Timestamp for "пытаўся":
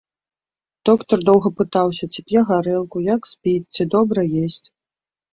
1.59-2.05